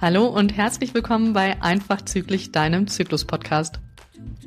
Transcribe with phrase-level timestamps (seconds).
[0.00, 3.78] Hallo und herzlich willkommen bei Einfach Zyklisch, deinem Zyklus-Podcast.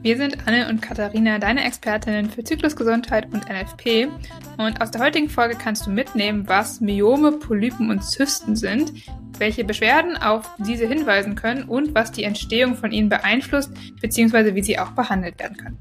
[0.06, 4.08] Wir sind Anne und Katharina, deine Expertinnen für Zyklusgesundheit und NFP.
[4.56, 8.94] Und aus der heutigen Folge kannst du mitnehmen, was Myome, Polypen und Zysten sind,
[9.40, 14.62] welche Beschwerden auf diese hinweisen können und was die Entstehung von ihnen beeinflusst, beziehungsweise wie
[14.62, 15.80] sie auch behandelt werden können.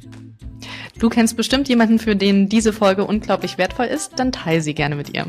[0.98, 4.96] Du kennst bestimmt jemanden, für den diese Folge unglaublich wertvoll ist, dann teile sie gerne
[4.96, 5.27] mit ihr.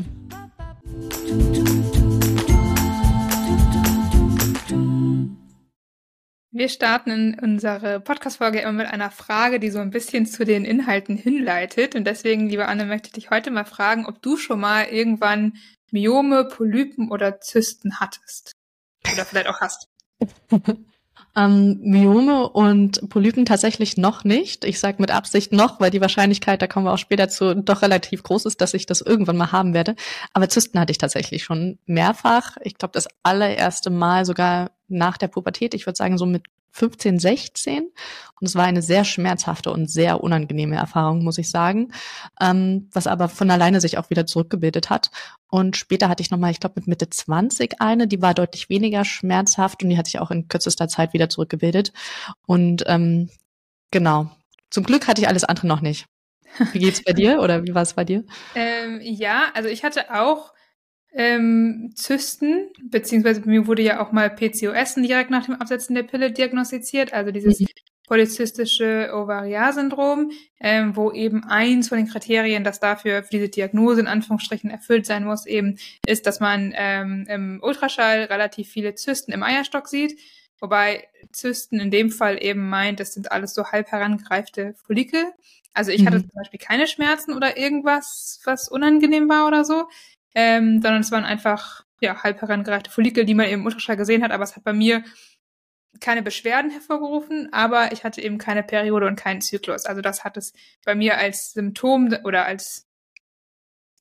[6.56, 10.64] Wir starten in unsere Podcast-Folge immer mit einer Frage, die so ein bisschen zu den
[10.64, 11.94] Inhalten hinleitet.
[11.94, 15.58] Und deswegen, liebe Anne, möchte ich dich heute mal fragen, ob du schon mal irgendwann
[15.90, 18.52] Myome, Polypen oder Zysten hattest.
[19.12, 19.88] Oder vielleicht auch hast.
[21.38, 24.64] Ähm, Myome und Polypen tatsächlich noch nicht.
[24.64, 27.82] Ich sage mit Absicht noch, weil die Wahrscheinlichkeit, da kommen wir auch später zu, doch
[27.82, 29.96] relativ groß ist, dass ich das irgendwann mal haben werde.
[30.32, 32.56] Aber Zysten hatte ich tatsächlich schon mehrfach.
[32.62, 35.74] Ich glaube, das allererste Mal sogar nach der Pubertät.
[35.74, 36.44] Ich würde sagen, so mit
[36.76, 37.84] 15, 16.
[38.40, 41.92] Und es war eine sehr schmerzhafte und sehr unangenehme Erfahrung, muss ich sagen,
[42.40, 45.10] ähm, was aber von alleine sich auch wieder zurückgebildet hat.
[45.48, 49.04] Und später hatte ich nochmal, ich glaube mit Mitte 20 eine, die war deutlich weniger
[49.04, 51.92] schmerzhaft und die hat sich auch in kürzester Zeit wieder zurückgebildet.
[52.46, 53.30] Und ähm,
[53.90, 54.30] genau,
[54.70, 56.06] zum Glück hatte ich alles andere noch nicht.
[56.72, 58.24] Wie geht's bei dir oder wie war es bei dir?
[58.54, 60.52] Ähm, ja, also ich hatte auch
[61.16, 66.02] ähm, Zysten, beziehungsweise bei mir wurde ja auch mal PCOS direkt nach dem Absetzen der
[66.02, 67.66] Pille diagnostiziert, also dieses mhm.
[68.06, 74.08] polyzystische Ovarialsyndrom, ähm, wo eben eins von den Kriterien, das dafür für diese Diagnose in
[74.08, 79.42] Anführungsstrichen erfüllt sein muss, eben ist, dass man ähm, im Ultraschall relativ viele Zysten im
[79.42, 80.20] Eierstock sieht.
[80.60, 85.24] Wobei Zysten in dem Fall eben meint, das sind alles so halb herangereifte Follikel.
[85.72, 86.06] Also ich mhm.
[86.06, 89.86] hatte zum Beispiel keine Schmerzen oder irgendwas, was unangenehm war oder so
[90.36, 94.22] ähm, sondern es waren einfach ja halb herangereichte Follikel, die man eben im Ultraschall gesehen
[94.22, 95.02] hat, aber es hat bei mir
[95.98, 99.86] keine Beschwerden hervorgerufen, aber ich hatte eben keine Periode und keinen Zyklus.
[99.86, 100.52] Also das hat es
[100.84, 102.86] bei mir als Symptom oder als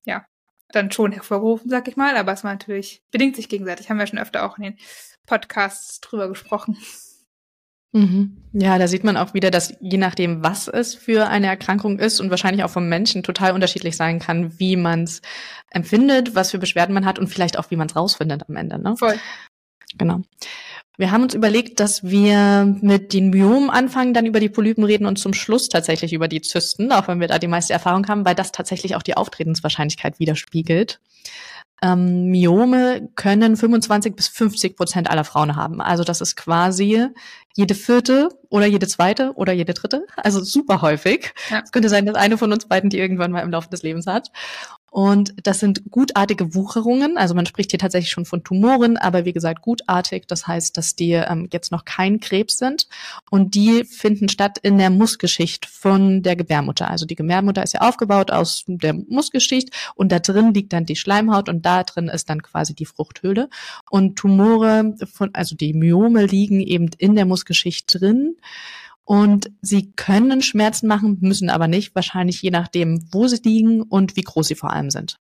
[0.03, 0.25] ja
[0.69, 3.89] dann schon hervorgerufen, sag ich mal, aber es war natürlich bedingt sich gegenseitig.
[3.89, 4.77] Haben wir schon öfter auch in den
[5.25, 6.77] Podcasts drüber gesprochen.
[7.95, 8.35] Mhm.
[8.51, 12.19] Ja, da sieht man auch wieder, dass je nachdem, was es für eine Erkrankung ist
[12.19, 15.21] und wahrscheinlich auch vom Menschen total unterschiedlich sein kann, wie man es
[15.71, 18.79] empfindet, was für Beschwerden man hat und vielleicht auch, wie man es rausfindet am Ende.
[18.79, 18.97] Ne?
[18.97, 19.17] Voll.
[19.97, 20.21] Genau.
[20.97, 25.05] Wir haben uns überlegt, dass wir mit den Myomen anfangen, dann über die Polypen reden
[25.05, 28.25] und zum Schluss tatsächlich über die Zysten, auch wenn wir da die meiste Erfahrung haben,
[28.25, 30.99] weil das tatsächlich auch die Auftretenswahrscheinlichkeit widerspiegelt.
[31.85, 35.81] Ähm, Myome können 25 bis 50 Prozent aller Frauen haben.
[35.81, 37.07] Also das ist quasi
[37.55, 40.05] jede vierte oder jede zweite oder jede dritte.
[40.17, 41.33] Also super häufig.
[41.51, 41.61] Ja.
[41.63, 44.07] Es könnte sein, dass eine von uns beiden die irgendwann mal im Laufe des Lebens
[44.07, 44.31] hat.
[44.95, 47.17] Und das sind gutartige Wucherungen.
[47.17, 50.25] Also man spricht hier tatsächlich schon von Tumoren, aber wie gesagt gutartig.
[50.25, 52.87] Das heißt, dass die ähm, jetzt noch kein Krebs sind.
[53.29, 56.89] Und die finden statt in der Muskelschicht von der Gebärmutter.
[56.89, 60.95] Also die Gebärmutter ist ja aufgebaut aus der Muskelschicht und da drin liegt dann die
[60.95, 63.49] Schleimhaut und da drin ist dann quasi die Fruchthöhle.
[63.89, 68.37] Und Tumore von, also die Myome liegen eben in der Muskelschicht drin.
[69.05, 74.15] Und sie können Schmerzen machen, müssen aber nicht, wahrscheinlich je nachdem, wo sie liegen und
[74.15, 75.17] wie groß sie vor allem sind.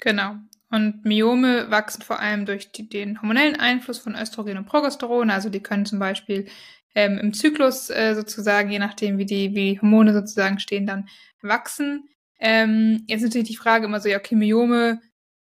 [0.00, 0.34] Genau.
[0.70, 5.30] Und Myome wachsen vor allem durch die, den hormonellen Einfluss von Östrogen und Progesteron.
[5.30, 6.48] Also die können zum Beispiel
[6.96, 11.08] ähm, im Zyklus äh, sozusagen, je nachdem, wie die, wie Hormone sozusagen stehen, dann
[11.42, 12.08] wachsen.
[12.40, 15.00] Ähm, jetzt natürlich die Frage immer so, ja, okay, Myome,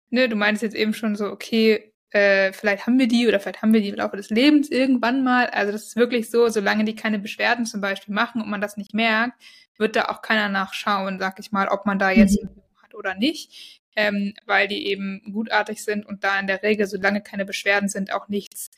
[0.09, 3.61] ne, du meinst jetzt eben schon so, okay, äh, vielleicht haben wir die oder vielleicht
[3.61, 5.47] haben wir die im Laufe des Lebens irgendwann mal.
[5.47, 8.77] Also das ist wirklich so, solange die keine Beschwerden zum Beispiel machen und man das
[8.77, 9.41] nicht merkt,
[9.77, 12.49] wird da auch keiner nachschauen, sag ich mal, ob man da jetzt mhm.
[12.81, 17.21] hat oder nicht, ähm, weil die eben gutartig sind und da in der Regel, solange
[17.21, 18.71] keine Beschwerden sind, auch nichts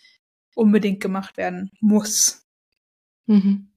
[0.56, 2.48] unbedingt gemacht werden muss.
[3.28, 3.70] Mhm.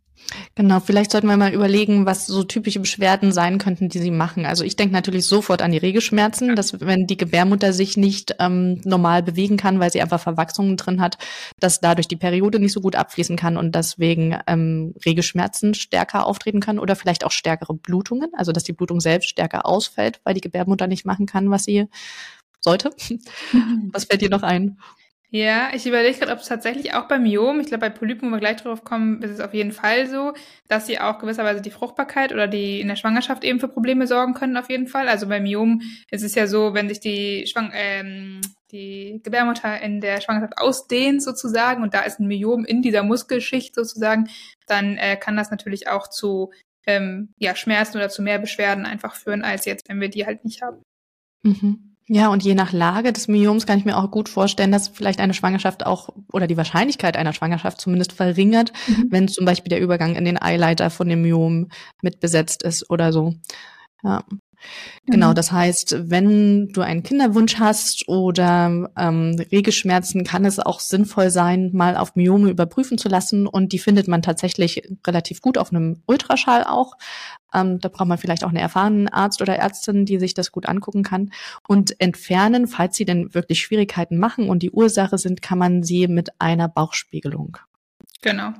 [0.54, 4.46] Genau, vielleicht sollten wir mal überlegen, was so typische Beschwerden sein könnten, die sie machen.
[4.46, 8.80] Also ich denke natürlich sofort an die Regelschmerzen, dass wenn die Gebärmutter sich nicht ähm,
[8.84, 11.18] normal bewegen kann, weil sie einfach Verwachsungen drin hat,
[11.58, 16.60] dass dadurch die Periode nicht so gut abfließen kann und deswegen ähm, Regelschmerzen stärker auftreten
[16.60, 20.40] können oder vielleicht auch stärkere Blutungen, also dass die Blutung selbst stärker ausfällt, weil die
[20.40, 21.86] Gebärmutter nicht machen kann, was sie
[22.60, 22.90] sollte.
[23.92, 24.78] was fällt dir noch ein?
[25.34, 28.34] Ja, ich überlege gerade, ob es tatsächlich auch bei Myom, ich glaube bei Polypen, wo
[28.34, 30.34] wir gleich drauf kommen, ist es auf jeden Fall so,
[30.68, 34.34] dass sie auch gewisserweise die Fruchtbarkeit oder die in der Schwangerschaft eben für Probleme sorgen
[34.34, 35.08] können, auf jeden Fall.
[35.08, 35.80] Also bei Myom
[36.10, 38.42] ist es ja so, wenn sich die Schwang ähm,
[38.72, 43.74] die Gebärmutter in der Schwangerschaft ausdehnt sozusagen und da ist ein Myom in dieser Muskelschicht
[43.74, 44.28] sozusagen,
[44.66, 46.52] dann äh, kann das natürlich auch zu
[46.86, 50.44] ähm, ja, Schmerzen oder zu mehr Beschwerden einfach führen, als jetzt, wenn wir die halt
[50.44, 50.82] nicht haben.
[51.42, 51.91] Mhm.
[52.14, 55.18] Ja, und je nach Lage des Myoms kann ich mir auch gut vorstellen, dass vielleicht
[55.18, 59.06] eine Schwangerschaft auch oder die Wahrscheinlichkeit einer Schwangerschaft zumindest verringert, mhm.
[59.08, 61.68] wenn zum Beispiel der Übergang in den Eileiter von dem Myom
[62.02, 63.32] mit besetzt ist oder so.
[64.02, 64.24] Ja.
[65.06, 65.34] Genau, mhm.
[65.34, 71.70] das heißt, wenn du einen Kinderwunsch hast oder ähm, Regelschmerzen, kann es auch sinnvoll sein,
[71.72, 73.46] mal auf Myome überprüfen zu lassen.
[73.46, 76.94] Und die findet man tatsächlich relativ gut auf einem Ultraschall auch.
[77.52, 80.66] Ähm, da braucht man vielleicht auch einen erfahrenen Arzt oder Ärztin, die sich das gut
[80.66, 81.32] angucken kann.
[81.66, 86.08] Und entfernen, falls sie denn wirklich Schwierigkeiten machen und die Ursache sind, kann man sie
[86.08, 87.58] mit einer Bauchspiegelung.
[88.22, 88.52] Genau.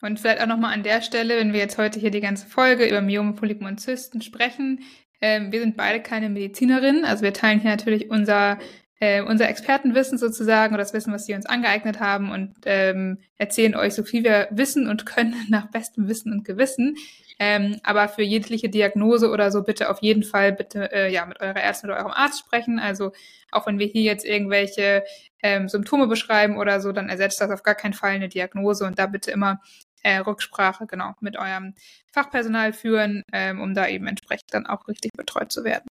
[0.00, 2.86] Und vielleicht auch nochmal an der Stelle, wenn wir jetzt heute hier die ganze Folge
[2.86, 4.80] über Myome, Polypen und Zysten sprechen,
[5.20, 8.58] ähm, wir sind beide keine Medizinerinnen, also wir teilen hier natürlich unser
[9.00, 13.76] äh, unser Expertenwissen sozusagen oder das Wissen, was wir uns angeeignet haben und ähm, erzählen
[13.76, 16.96] euch so viel wir wissen und können nach bestem Wissen und Gewissen.
[17.40, 21.40] Ähm, aber für jegliche Diagnose oder so bitte auf jeden Fall bitte äh, ja mit
[21.40, 22.80] eurer Ärztin oder eurem Arzt sprechen.
[22.80, 23.12] Also
[23.52, 25.04] auch wenn wir hier jetzt irgendwelche
[25.44, 28.98] ähm, Symptome beschreiben oder so, dann ersetzt das auf gar keinen Fall eine Diagnose und
[28.98, 29.60] da bitte immer
[30.02, 31.74] äh, Rücksprache genau mit eurem
[32.12, 35.86] Fachpersonal führen, ähm, um da eben entsprechend dann auch richtig betreut zu werden.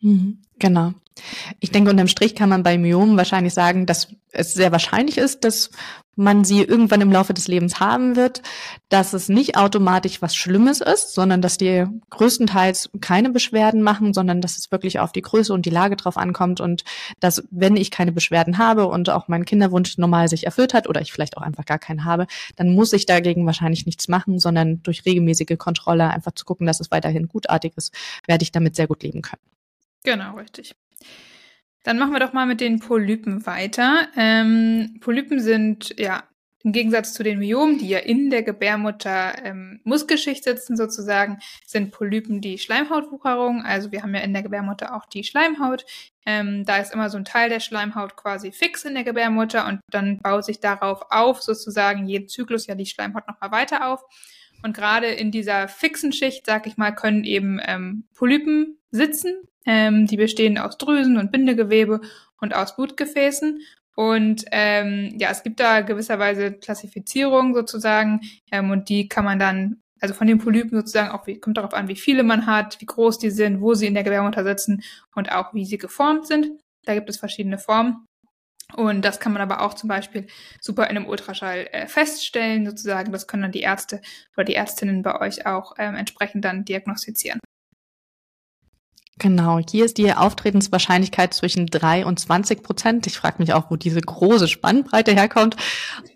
[0.00, 0.92] Mhm, genau.
[1.60, 5.44] Ich denke, unterm Strich kann man bei Myomen wahrscheinlich sagen, dass es sehr wahrscheinlich ist,
[5.44, 5.70] dass
[6.16, 8.42] man sie irgendwann im Laufe des Lebens haben wird,
[8.88, 14.40] dass es nicht automatisch was Schlimmes ist, sondern dass die größtenteils keine Beschwerden machen, sondern
[14.40, 16.84] dass es wirklich auf die Größe und die Lage drauf ankommt und
[17.20, 21.00] dass, wenn ich keine Beschwerden habe und auch mein Kinderwunsch normal sich erfüllt hat oder
[21.00, 22.26] ich vielleicht auch einfach gar keinen habe,
[22.56, 26.80] dann muss ich dagegen wahrscheinlich nichts machen, sondern durch regelmäßige Kontrolle einfach zu gucken, dass
[26.80, 27.92] es weiterhin gutartig ist,
[28.26, 29.42] werde ich damit sehr gut leben können.
[30.04, 30.74] Genau, richtig.
[31.82, 34.08] Dann machen wir doch mal mit den Polypen weiter.
[34.16, 36.24] Ähm, Polypen sind ja
[36.62, 41.92] im Gegensatz zu den Myomen, die ja in der Gebärmutter ähm, Muskelschicht sitzen sozusagen, sind
[41.92, 43.62] Polypen die Schleimhautwucherung.
[43.62, 45.84] Also wir haben ja in der Gebärmutter auch die Schleimhaut.
[46.24, 49.80] Ähm, da ist immer so ein Teil der Schleimhaut quasi fix in der Gebärmutter und
[49.90, 54.02] dann baut sich darauf auf sozusagen jeden Zyklus ja die Schleimhaut nochmal weiter auf.
[54.62, 59.36] Und gerade in dieser fixen Schicht, sag ich mal, können eben ähm, Polypen sitzen.
[59.66, 62.00] Ähm, die bestehen aus Drüsen und Bindegewebe
[62.40, 63.60] und aus Blutgefäßen.
[63.96, 68.20] Und ähm, ja, es gibt da gewisserweise Klassifizierungen sozusagen
[68.50, 71.74] ähm, und die kann man dann, also von den Polypen sozusagen auch, wie, kommt darauf
[71.74, 74.82] an, wie viele man hat, wie groß die sind, wo sie in der Gebärmutter sitzen
[75.14, 76.50] und auch wie sie geformt sind.
[76.84, 78.04] Da gibt es verschiedene Formen.
[78.74, 80.26] Und das kann man aber auch zum Beispiel
[80.60, 83.12] super in einem Ultraschall äh, feststellen, sozusagen.
[83.12, 84.00] Das können dann die Ärzte
[84.36, 87.38] oder die Ärztinnen bei euch auch ähm, entsprechend dann diagnostizieren.
[89.18, 93.06] Genau, hier ist die Auftretenswahrscheinlichkeit zwischen drei und 20 Prozent.
[93.06, 95.56] Ich frage mich auch, wo diese große Spannbreite herkommt.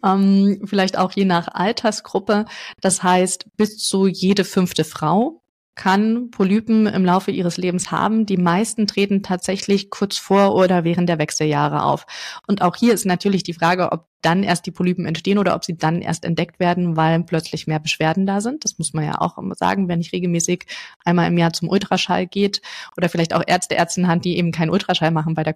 [0.05, 2.47] Ähm, vielleicht auch je nach Altersgruppe.
[2.81, 5.43] Das heißt, bis zu jede fünfte Frau
[5.79, 8.27] kann Polypen im Laufe ihres Lebens haben.
[8.27, 12.05] Die meisten treten tatsächlich kurz vor oder während der Wechseljahre auf.
[12.49, 15.65] Und auch hier ist natürlich die Frage, ob dann erst die Polypen entstehen oder ob
[15.65, 18.65] sie dann erst entdeckt werden, weil plötzlich mehr Beschwerden da sind.
[18.65, 20.67] Das muss man ja auch immer sagen, wenn ich regelmäßig
[21.05, 22.61] einmal im Jahr zum Ultraschall geht
[22.97, 25.55] oder vielleicht auch Ärzte, Ärztinnen hat, die eben keinen Ultraschall machen bei der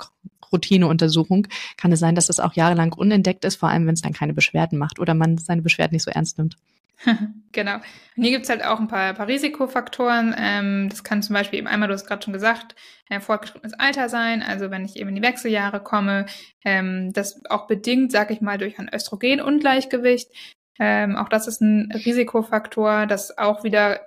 [0.52, 4.12] Routineuntersuchung, kann es sein, dass das auch jahrelang unentdeckt ist, vor allem wenn es dann
[4.12, 6.56] keine Beschwerden macht oder man seine Beschwerden nicht so ernst nimmt.
[7.53, 7.77] genau.
[7.77, 10.35] Und hier gibt's halt auch ein paar, paar Risikofaktoren.
[10.39, 12.75] Ähm, das kann zum Beispiel eben einmal, du hast gerade schon gesagt,
[13.09, 16.27] äh, fortgeschrittenes Alter sein, also wenn ich eben in die Wechseljahre komme,
[16.65, 20.31] ähm, das auch bedingt, sag ich mal, durch ein Östrogenungleichgewicht.
[20.79, 24.01] Ähm, auch das ist ein Risikofaktor, das auch wieder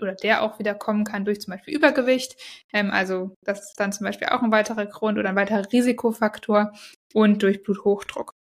[0.00, 2.36] oder der auch wieder kommen kann durch zum Beispiel Übergewicht.
[2.72, 6.72] Ähm, also das ist dann zum Beispiel auch ein weiterer Grund oder ein weiterer Risikofaktor
[7.12, 8.34] und durch Bluthochdruck.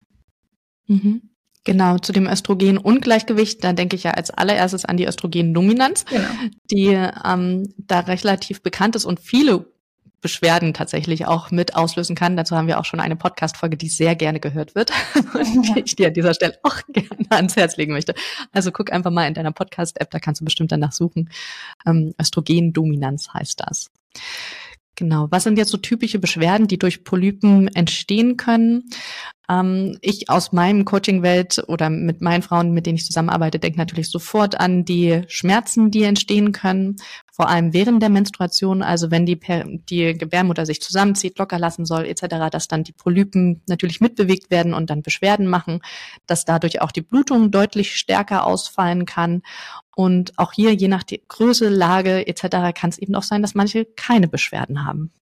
[0.87, 1.31] Mhm.
[1.67, 6.29] Genau, zu dem Östrogenungleichgewicht, da denke ich ja als allererstes an die Östrogendominanz, genau.
[6.71, 9.67] die ähm, da relativ bekannt ist und viele
[10.21, 12.37] Beschwerden tatsächlich auch mit auslösen kann.
[12.37, 14.93] Dazu haben wir auch schon eine Podcast-Folge, die sehr gerne gehört wird
[15.35, 18.15] und die ich dir an dieser Stelle auch gerne ans Herz legen möchte.
[18.53, 21.31] Also guck einfach mal in deiner Podcast-App, da kannst du bestimmt danach suchen.
[21.85, 23.91] Ähm, Östrogendominanz heißt das.
[24.97, 25.27] Genau.
[25.31, 28.85] Was sind jetzt so typische Beschwerden, die durch Polypen entstehen können?
[29.49, 34.11] Ähm, ich aus meinem Coaching-Welt oder mit meinen Frauen, mit denen ich zusammenarbeite, denke natürlich
[34.11, 36.97] sofort an die Schmerzen, die entstehen können,
[37.33, 39.39] vor allem während der Menstruation, also wenn die,
[39.91, 44.73] die Gebärmutter sich zusammenzieht, locker lassen soll etc., dass dann die Polypen natürlich mitbewegt werden
[44.73, 45.81] und dann Beschwerden machen,
[46.27, 49.43] dass dadurch auch die Blutung deutlich stärker ausfallen kann.
[49.95, 53.85] Und auch hier, je nach Größe, Lage etc., kann es eben auch sein, dass manche
[53.85, 55.13] keine Beschwerden haben.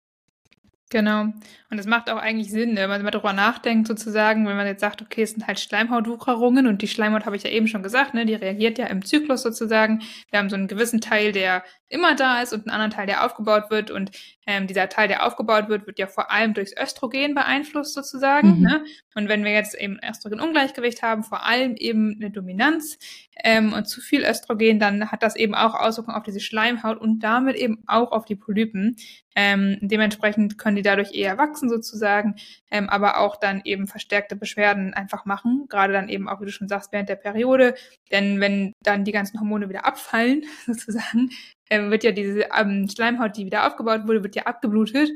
[0.94, 1.22] Genau.
[1.70, 2.88] Und es macht auch eigentlich Sinn, ne?
[2.88, 6.82] wenn man darüber nachdenkt, sozusagen, wenn man jetzt sagt, okay, es sind halt Schleimhautwucherungen und
[6.82, 10.02] die Schleimhaut habe ich ja eben schon gesagt, ne, die reagiert ja im Zyklus sozusagen.
[10.30, 13.24] Wir haben so einen gewissen Teil, der immer da ist und einen anderen Teil, der
[13.24, 13.90] aufgebaut wird.
[13.90, 14.12] Und
[14.46, 18.58] ähm, dieser Teil, der aufgebaut wird, wird ja vor allem durchs Östrogen beeinflusst sozusagen.
[18.58, 18.62] Mhm.
[18.62, 18.84] Ne?
[19.14, 22.98] Und wenn wir jetzt eben Östrogen-Ungleichgewicht haben, vor allem eben eine Dominanz
[23.42, 27.20] ähm, und zu viel Östrogen, dann hat das eben auch Auswirkungen auf diese Schleimhaut und
[27.20, 28.96] damit eben auch auf die Polypen.
[29.36, 32.36] Ähm, dementsprechend können die dadurch eher wachsen sozusagen,
[32.70, 36.52] ähm, aber auch dann eben verstärkte Beschwerden einfach machen, gerade dann eben auch, wie du
[36.52, 37.74] schon sagst, während der Periode.
[38.12, 41.30] Denn wenn dann die ganzen Hormone wieder abfallen, sozusagen,
[41.70, 45.10] ähm, wird ja diese ähm, Schleimhaut, die wieder aufgebaut wurde, wird ja abgeblutet.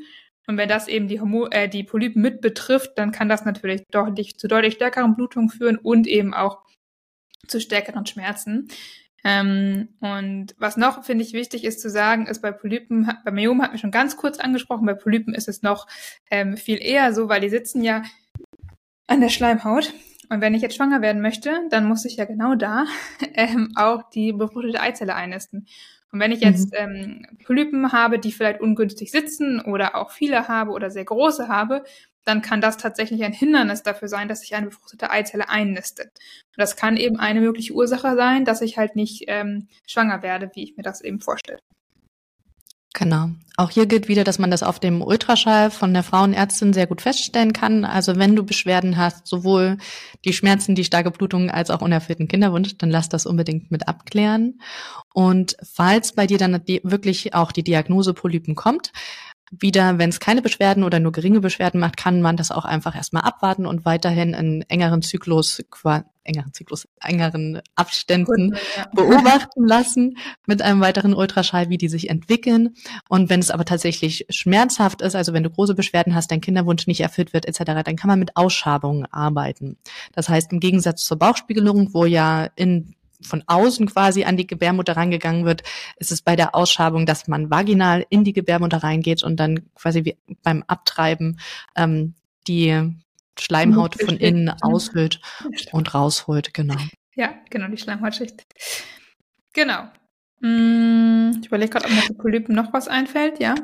[0.48, 3.82] Und wenn das eben die, Homo äh, die Polypen mit betrifft, dann kann das natürlich
[3.90, 6.64] deutlich zu deutlich stärkeren Blutungen führen und eben auch
[7.46, 8.68] zu stärkeren Schmerzen.
[9.24, 13.62] Ähm, und was noch, finde ich, wichtig ist zu sagen, ist bei Polypen, bei Myomen
[13.62, 15.86] hat mir schon ganz kurz angesprochen, bei Polypen ist es noch
[16.30, 18.02] ähm, viel eher so, weil die sitzen ja
[19.06, 19.92] an der Schleimhaut.
[20.30, 22.84] Und wenn ich jetzt schwanger werden möchte, dann muss ich ja genau da
[23.34, 25.66] ähm, auch die befruchtete Eizelle einnisten.
[26.10, 26.78] Und wenn ich jetzt mhm.
[26.78, 31.84] ähm, Polypen habe, die vielleicht ungünstig sitzen oder auch viele habe oder sehr große habe,
[32.24, 36.08] dann kann das tatsächlich ein Hindernis dafür sein, dass sich eine befruchtete Eizelle einnistet.
[36.08, 40.50] Und das kann eben eine mögliche Ursache sein, dass ich halt nicht ähm, schwanger werde,
[40.54, 41.60] wie ich mir das eben vorstelle.
[42.94, 43.30] Genau.
[43.56, 47.00] Auch hier gilt wieder, dass man das auf dem Ultraschall von der Frauenärztin sehr gut
[47.00, 47.84] feststellen kann.
[47.84, 49.76] Also wenn du Beschwerden hast, sowohl
[50.24, 54.60] die Schmerzen, die starke Blutung als auch unerfüllten Kinderwunsch, dann lass das unbedingt mit abklären.
[55.12, 58.92] Und falls bei dir dann wirklich auch die Diagnose Polypen kommt,
[59.50, 62.94] wieder, wenn es keine Beschwerden oder nur geringe Beschwerden macht, kann man das auch einfach
[62.94, 65.62] erstmal abwarten und weiterhin in engeren Zyklus,
[66.24, 68.86] engeren Zyklus, engeren Abständen Gut, ja.
[68.94, 72.74] beobachten lassen mit einem weiteren Ultraschall, wie die sich entwickeln.
[73.08, 76.86] Und wenn es aber tatsächlich schmerzhaft ist, also wenn du große Beschwerden hast, dein Kinderwunsch
[76.86, 79.78] nicht erfüllt wird etc., dann kann man mit Ausschabungen arbeiten.
[80.12, 84.96] Das heißt, im Gegensatz zur Bauchspiegelung, wo ja in von außen quasi an die Gebärmutter
[84.96, 85.62] reingegangen wird,
[85.96, 90.04] ist es bei der Ausschabung, dass man vaginal in die Gebärmutter reingeht und dann quasi
[90.04, 91.40] wie beim Abtreiben
[91.76, 92.14] ähm,
[92.46, 92.92] die
[93.38, 95.20] Schleimhaut von innen aushöhlt
[95.72, 96.76] und rausholt, genau.
[97.14, 98.44] Ja, genau, die Schleimhautschicht.
[99.52, 99.88] Genau.
[100.40, 103.54] Hm, ich überlege gerade, ob mir zu Polypen noch was einfällt, ja?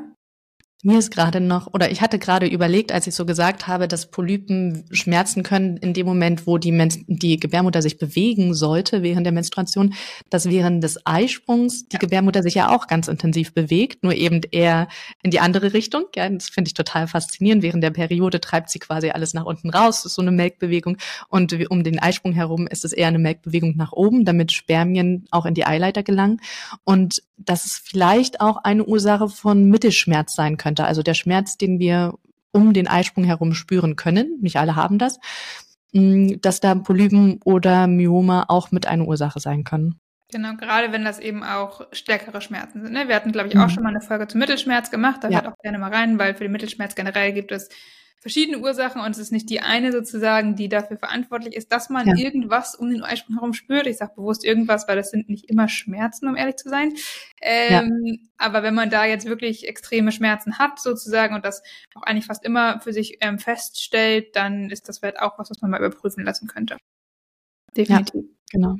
[0.85, 4.11] Mir ist gerade noch, oder ich hatte gerade überlegt, als ich so gesagt habe, dass
[4.11, 9.25] Polypen schmerzen können in dem Moment, wo die, Men die Gebärmutter sich bewegen sollte während
[9.25, 9.95] der Menstruation,
[10.29, 14.87] dass während des Eisprungs die Gebärmutter sich ja auch ganz intensiv bewegt, nur eben eher
[15.23, 16.03] in die andere Richtung.
[16.15, 17.63] Ja, das finde ich total faszinierend.
[17.63, 20.97] Während der Periode treibt sie quasi alles nach unten raus, das ist so eine Melkbewegung.
[21.29, 25.47] Und um den Eisprung herum ist es eher eine Melkbewegung nach oben, damit Spermien auch
[25.47, 26.41] in die Eileiter gelangen.
[26.83, 30.85] Und dass es vielleicht auch eine Ursache von Mittelschmerz sein könnte.
[30.85, 32.13] Also der Schmerz, den wir
[32.51, 35.19] um den Eisprung herum spüren können, nicht alle haben das,
[35.91, 39.99] mm, dass da Polypen oder Myome auch mit einer Ursache sein können.
[40.31, 42.93] Genau, gerade wenn das eben auch stärkere Schmerzen sind.
[42.93, 43.07] Ne?
[43.07, 43.69] Wir hatten, glaube ich, auch mhm.
[43.69, 45.23] schon mal eine Folge zum Mittelschmerz gemacht.
[45.23, 45.41] Da ja.
[45.41, 47.69] hört auch gerne mal rein, weil für den Mittelschmerz generell gibt es
[48.19, 52.07] verschiedene Ursachen und es ist nicht die eine sozusagen, die dafür verantwortlich ist, dass man
[52.07, 52.15] ja.
[52.17, 53.85] irgendwas um den Eisprung herum spürt.
[53.85, 56.93] Ich sage bewusst irgendwas, weil das sind nicht immer Schmerzen, um ehrlich zu sein.
[57.41, 58.17] Ähm, ja.
[58.37, 61.61] Aber wenn man da jetzt wirklich extreme Schmerzen hat sozusagen und das
[61.93, 65.61] auch eigentlich fast immer für sich ähm, feststellt, dann ist das vielleicht auch was, was
[65.61, 66.77] man mal überprüfen lassen könnte.
[67.75, 68.23] Definitiv.
[68.23, 68.77] Ja, genau.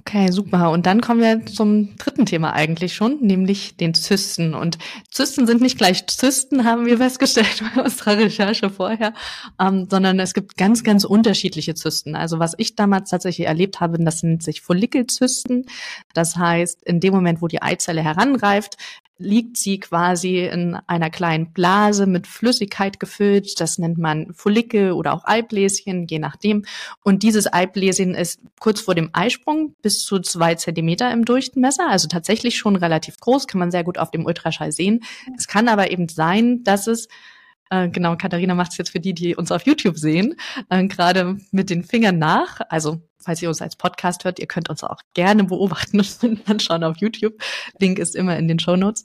[0.00, 0.70] Okay, super.
[0.70, 4.54] Und dann kommen wir zum dritten Thema eigentlich schon, nämlich den Zysten.
[4.54, 4.78] Und
[5.10, 9.12] Zysten sind nicht gleich Zysten, haben wir festgestellt bei unserer Recherche vorher,
[9.60, 12.14] ähm, sondern es gibt ganz, ganz unterschiedliche Zysten.
[12.14, 15.66] Also was ich damals tatsächlich erlebt habe, das nennt sich Follikelzysten.
[16.14, 18.76] Das heißt, in dem Moment, wo die Eizelle heranreift,
[19.18, 23.60] liegt sie quasi in einer kleinen Blase mit Flüssigkeit gefüllt.
[23.60, 26.64] Das nennt man Follikel oder auch Eibläschen, je nachdem.
[27.02, 32.06] Und dieses Eibläschen ist kurz vor dem Eisprung bis zu zwei Zentimeter im Durchmesser, also
[32.06, 35.02] tatsächlich schon relativ groß, kann man sehr gut auf dem Ultraschall sehen.
[35.36, 37.08] Es kann aber eben sein, dass es
[37.70, 40.36] äh, genau, Katharina macht es jetzt für die, die uns auf YouTube sehen,
[40.70, 42.60] äh, gerade mit den Fingern nach.
[42.68, 46.84] Also falls ihr uns als Podcast hört, ihr könnt uns auch gerne beobachten und anschauen
[46.84, 47.34] auf YouTube.
[47.78, 49.04] Link ist immer in den Show Notes.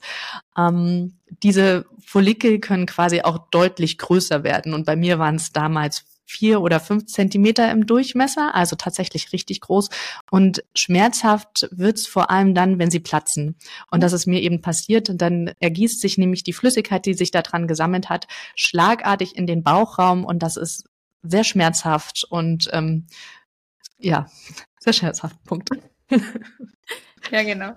[0.57, 4.73] Ähm, diese Follikel können quasi auch deutlich größer werden.
[4.73, 9.61] Und bei mir waren es damals vier oder fünf Zentimeter im Durchmesser, also tatsächlich richtig
[9.61, 9.89] groß.
[10.31, 13.55] Und schmerzhaft wird's vor allem dann, wenn sie platzen.
[13.91, 15.09] Und das ist mir eben passiert.
[15.09, 19.47] Und dann ergießt sich nämlich die Flüssigkeit, die sich da dran gesammelt hat, schlagartig in
[19.47, 20.25] den Bauchraum.
[20.25, 20.85] Und das ist
[21.23, 23.07] sehr schmerzhaft und ähm,
[23.97, 24.27] ja,
[24.79, 25.41] sehr schmerzhaft.
[25.45, 25.69] Punkt.
[27.31, 27.73] ja, genau.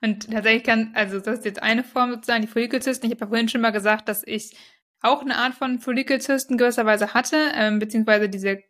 [0.00, 3.08] Und tatsächlich kann, also das ist jetzt eine Form sozusagen, die Follikelzysten.
[3.08, 4.56] Ich habe ja vorhin schon mal gesagt, dass ich
[5.00, 8.62] auch eine Art von Follikelzysten gewisserweise hatte, ähm, beziehungsweise diese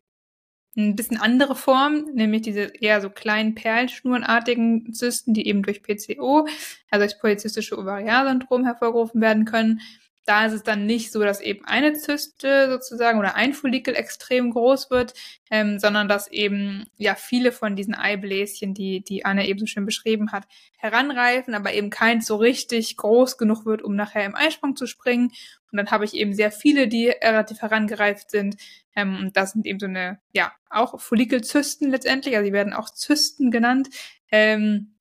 [0.76, 6.46] ein bisschen andere Form, nämlich diese eher so kleinen perlschnurenartigen Zysten, die eben durch PCO,
[6.90, 9.80] also durch polyzystische Ovarialsyndrom hervorgerufen werden können.
[10.26, 14.50] Da ist es dann nicht so, dass eben eine Zyste sozusagen oder ein Follikel extrem
[14.50, 15.14] groß wird,
[15.50, 19.86] ähm, sondern dass eben ja viele von diesen Eibläschen, die die Anne eben so schön
[19.86, 20.46] beschrieben hat,
[20.76, 25.32] heranreifen, aber eben keins so richtig groß genug wird, um nachher im Eisprung zu springen.
[25.72, 28.56] Und dann habe ich eben sehr viele, die relativ herangereift sind.
[28.94, 32.90] Ähm, und das sind eben so eine, ja, auch Follikelzysten letztendlich, also die werden auch
[32.90, 33.88] Zysten genannt.
[34.30, 34.94] Ähm,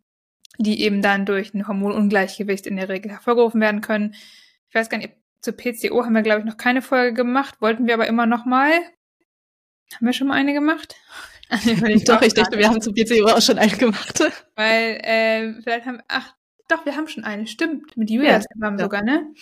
[0.59, 4.13] die eben dann durch ein Hormonungleichgewicht in der Regel hervorgerufen werden können.
[4.69, 7.61] Ich weiß gar nicht, zu PCO haben wir, glaube ich, noch keine Folge gemacht.
[7.61, 8.71] Wollten wir aber immer noch mal.
[8.71, 10.95] Haben wir schon mal eine gemacht?
[12.05, 14.21] doch, ich dachte, wir haben zu PCO auch schon eine gemacht.
[14.55, 16.35] Weil, äh, vielleicht haben, ach,
[16.67, 17.97] doch, wir haben schon eine, stimmt.
[17.97, 19.33] Mit Julia ja, sogar, ne?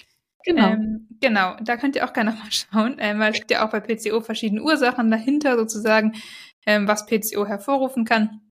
[0.46, 0.70] Genau.
[0.70, 3.72] Ähm, genau, da könnt ihr auch gerne mal schauen, ähm, weil es gibt ja auch
[3.72, 6.14] bei PCO verschiedene Ursachen dahinter sozusagen,
[6.66, 8.42] ähm, was PCO hervorrufen kann.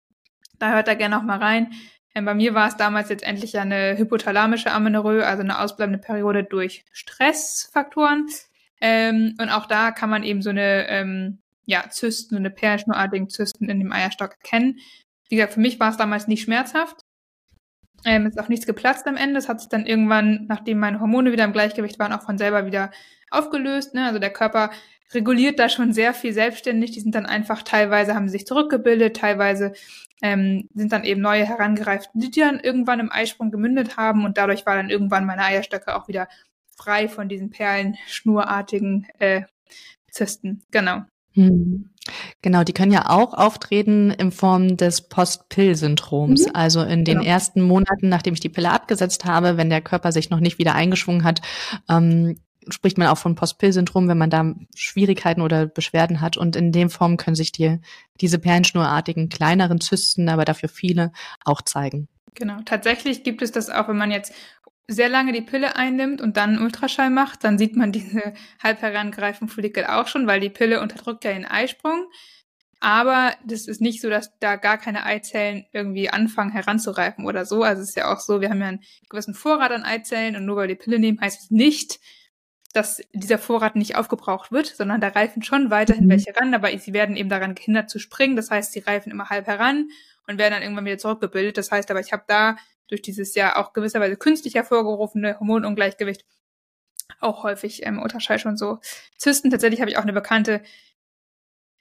[0.59, 1.73] Da hört da gerne noch mal rein.
[2.17, 6.45] Ähm, bei mir war es damals jetzt endlich eine hypothalamische Amenorrhoe, also eine ausbleibende Periode
[6.45, 8.27] durch Stressfaktoren.
[8.81, 13.29] Ähm, und auch da kann man eben so eine ähm, ja, Zysten, so eine perlschnurartigen
[13.29, 14.79] Zysten in dem Eierstock erkennen.
[15.29, 17.03] Wie gesagt, für mich war es damals nicht schmerzhaft.
[18.07, 19.39] Ähm, ist auch nichts geplatzt am Ende.
[19.39, 22.65] Es hat sich dann irgendwann, nachdem meine Hormone wieder im Gleichgewicht waren, auch von selber
[22.65, 22.93] wieder
[23.31, 23.93] aufgelöst.
[23.93, 24.07] Ne?
[24.07, 24.71] Also der Körper
[25.13, 26.93] reguliert da schon sehr viel selbstständig.
[26.93, 29.73] Die sind dann einfach teilweise haben sich zurückgebildet, teilweise
[30.23, 34.65] ähm, sind dann eben neue herangereift, die dann irgendwann im Eisprung gemündet haben und dadurch
[34.67, 36.29] war dann irgendwann meine Eierstöcke auch wieder
[36.77, 39.43] frei von diesen perlenschnurartigen äh,
[40.11, 40.63] Zysten.
[40.71, 41.03] Genau.
[41.33, 41.91] Hm.
[42.41, 46.47] Genau, die können ja auch auftreten in Form des Post-Pill-Syndroms.
[46.47, 46.51] Mhm.
[46.55, 47.29] Also in den genau.
[47.29, 50.75] ersten Monaten, nachdem ich die Pille abgesetzt habe, wenn der Körper sich noch nicht wieder
[50.75, 51.43] eingeschwungen hat,
[51.89, 56.37] ähm, spricht man auch von Post-Pill-Syndrom, wenn man da Schwierigkeiten oder Beschwerden hat.
[56.37, 57.81] Und in dem Form können sich dir
[58.21, 61.13] diese perlenschnurartigen kleineren Zysten, aber dafür viele,
[61.45, 62.09] auch zeigen.
[62.35, 62.59] Genau.
[62.65, 64.33] Tatsächlich gibt es das auch, wenn man jetzt
[64.89, 69.53] sehr lange die Pille einnimmt und dann Ultraschall macht, dann sieht man diese halb herangreifenden
[69.53, 72.07] Follikel auch schon, weil die Pille unterdrückt ja den Eisprung.
[72.79, 77.63] Aber das ist nicht so, dass da gar keine Eizellen irgendwie anfangen heranzureifen oder so.
[77.63, 80.45] Also es ist ja auch so, wir haben ja einen gewissen Vorrat an Eizellen und
[80.45, 81.99] nur weil wir die Pille nehmen, heißt es nicht,
[82.77, 86.11] dass dieser Vorrat nicht aufgebraucht wird, sondern da reifen schon weiterhin mhm.
[86.11, 88.37] welche ran, aber sie werden eben daran gehindert zu springen.
[88.37, 89.89] Das heißt, sie reifen immer halb heran
[90.27, 91.57] und werden dann irgendwann wieder zurückgebildet.
[91.57, 92.57] Das heißt aber, ich habe da
[92.89, 96.25] durch dieses ja auch gewisserweise künstlich hervorgerufene Hormonungleichgewicht
[97.21, 98.79] auch häufig ähm, Ultraschall schon so
[99.17, 99.51] Zysten.
[99.51, 100.63] Tatsächlich habe ich auch eine Bekannte,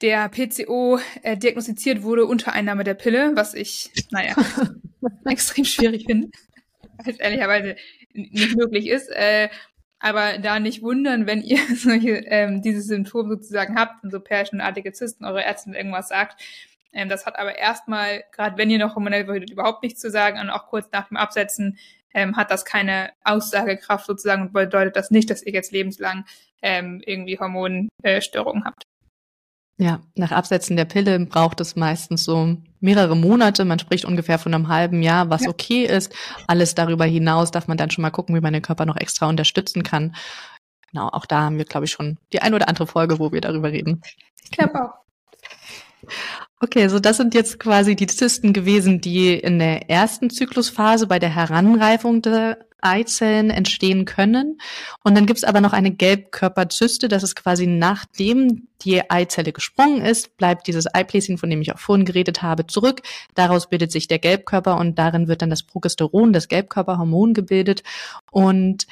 [0.02, 4.36] der PCO äh, diagnostiziert wurde unter Einnahme der Pille, was ich, naja,
[5.26, 6.30] extrem schwierig finde,
[6.98, 7.76] weil es ehrlicherweise
[8.14, 9.10] nicht möglich ist.
[9.10, 9.50] Äh,
[10.00, 14.94] aber da nicht wundern, wenn ihr solche, ähm, dieses Symptom sozusagen habt und so pärchenartige
[14.94, 16.42] Zysten, eure Ärztin irgendwas sagt.
[16.94, 20.40] Ähm, das hat aber erstmal, gerade wenn ihr noch hormonell verhütet, überhaupt nichts zu sagen
[20.40, 21.78] und auch kurz nach dem Absetzen
[22.14, 26.26] ähm, hat das keine Aussagekraft sozusagen und bedeutet das nicht, dass ihr jetzt lebenslang
[26.62, 28.84] ähm, irgendwie Hormonstörungen habt.
[29.78, 33.66] Ja, nach Absetzen der Pille braucht es meistens so mehrere Monate.
[33.66, 35.50] Man spricht ungefähr von einem halben Jahr, was ja.
[35.50, 36.14] okay ist.
[36.48, 39.28] Alles darüber hinaus darf man dann schon mal gucken, wie man den Körper noch extra
[39.28, 40.16] unterstützen kann.
[40.92, 43.42] Genau, auch da haben wir, glaube ich, schon die ein oder andere Folge, wo wir
[43.42, 44.02] darüber reden.
[44.44, 44.94] Ich glaube auch.
[46.66, 51.20] Okay, so das sind jetzt quasi die Zysten gewesen, die in der ersten Zyklusphase bei
[51.20, 54.60] der Heranreifung der Eizellen entstehen können.
[55.04, 60.02] Und dann gibt es aber noch eine Gelbkörperzyste, das ist quasi nachdem die Eizelle gesprungen
[60.02, 63.04] ist, bleibt dieses Eibläschen, von dem ich auch vorhin geredet habe, zurück.
[63.36, 67.84] Daraus bildet sich der Gelbkörper und darin wird dann das Progesteron, das Gelbkörperhormon gebildet.
[68.32, 68.88] Und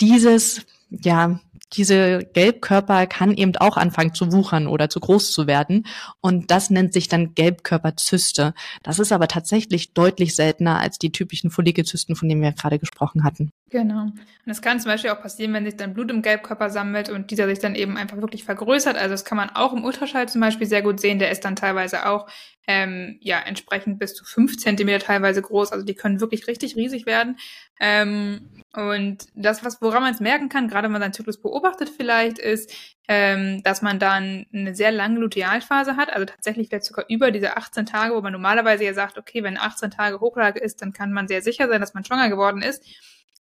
[0.00, 1.38] dieses, ja,
[1.72, 5.86] diese Gelbkörper kann eben auch anfangen zu wuchern oder zu groß zu werden.
[6.20, 8.54] Und das nennt sich dann Gelbkörperzyste.
[8.82, 13.24] Das ist aber tatsächlich deutlich seltener als die typischen Follikelzysten, von denen wir gerade gesprochen
[13.24, 13.50] hatten.
[13.70, 14.02] Genau.
[14.02, 17.30] Und es kann zum Beispiel auch passieren, wenn sich dann Blut im Gelbkörper sammelt und
[17.30, 18.96] dieser sich dann eben einfach wirklich vergrößert.
[18.96, 21.20] Also das kann man auch im Ultraschall zum Beispiel sehr gut sehen.
[21.20, 22.28] Der ist dann teilweise auch
[22.66, 25.70] ähm, ja entsprechend bis zu fünf Zentimeter teilweise groß.
[25.70, 27.36] Also die können wirklich richtig riesig werden.
[27.78, 31.90] Ähm, und das, was woran man es merken kann, gerade wenn man seinen Zyklus beobachtet
[31.96, 32.72] vielleicht, ist,
[33.06, 37.56] ähm, dass man dann eine sehr lange Lutealphase hat, also tatsächlich vielleicht sogar über diese
[37.56, 41.12] 18 Tage, wo man normalerweise ja sagt, okay, wenn 18 Tage Hochlage ist, dann kann
[41.12, 42.84] man sehr sicher sein, dass man schwanger geworden ist.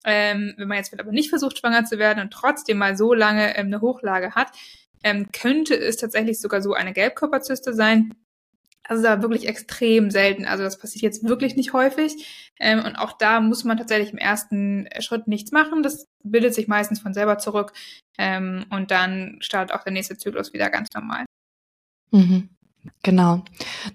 [0.04, 3.56] Ähm, wenn man jetzt aber nicht versucht, schwanger zu werden und trotzdem mal so lange
[3.56, 4.48] ähm, eine Hochlage hat,
[5.02, 8.14] ähm, könnte es tatsächlich sogar so eine Gelbkörperzyste sein.
[8.88, 10.46] Das ist aber wirklich extrem selten.
[10.46, 12.50] Also das passiert jetzt wirklich nicht häufig.
[12.58, 15.82] Ähm, und auch da muss man tatsächlich im ersten Schritt nichts machen.
[15.82, 17.74] Das bildet sich meistens von selber zurück.
[18.16, 21.26] Ähm, und dann startet auch der nächste Zyklus wieder ganz normal.
[22.10, 22.48] Mhm.
[23.02, 23.42] Genau.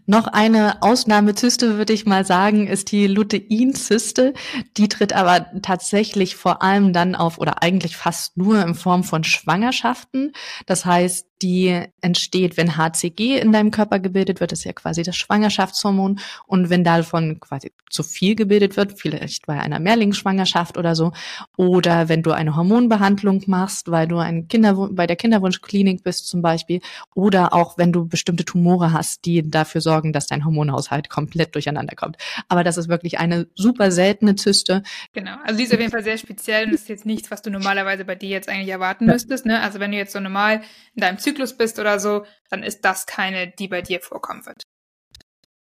[0.05, 4.33] Noch eine Ausnahmezyste, würde ich mal sagen, ist die Luteinzyste.
[4.77, 9.23] Die tritt aber tatsächlich vor allem dann auf oder eigentlich fast nur in Form von
[9.23, 10.33] Schwangerschaften.
[10.65, 15.03] Das heißt, die entsteht, wenn HCG in deinem Körper gebildet wird, das ist ja quasi
[15.03, 16.19] das Schwangerschaftshormon.
[16.47, 21.11] Und wenn davon quasi zu viel gebildet wird, vielleicht bei einer Mehrlingsschwangerschaft oder so,
[21.57, 24.47] oder wenn du eine Hormonbehandlung machst, weil du ein
[24.91, 26.79] bei der Kinderwunschklinik bist zum Beispiel,
[27.13, 31.95] oder auch wenn du bestimmte Tumore hast, die dafür sorgen, dass dein Hormonhaushalt komplett durcheinander
[31.95, 32.17] kommt.
[32.47, 34.81] Aber das ist wirklich eine super seltene Zyste.
[35.11, 37.49] Genau, also die ist auf jeden Fall sehr speziell und ist jetzt nichts, was du
[37.49, 39.45] normalerweise bei dir jetzt eigentlich erwarten müsstest.
[39.45, 39.59] Ne?
[39.59, 40.61] Also wenn du jetzt so normal
[40.95, 44.45] in deinem Zyklus Zyklus bist oder so, dann ist das keine, die bei dir vorkommen
[44.45, 44.63] wird.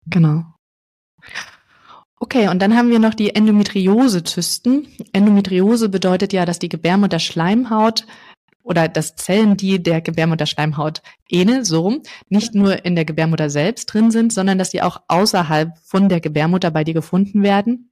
[0.07, 0.45] Genau.
[2.19, 4.89] Okay, und dann haben wir noch die Endometriose-Zysten.
[5.13, 8.07] Endometriose bedeutet ja, dass die Gebärmutterschleimhaut
[8.63, 14.11] oder dass Zellen, die der Gebärmutterschleimhaut ähneln, so nicht nur in der Gebärmutter selbst drin
[14.11, 17.90] sind, sondern dass die auch außerhalb von der Gebärmutter bei dir gefunden werden.